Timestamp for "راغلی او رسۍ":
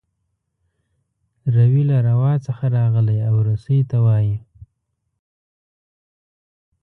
2.77-3.79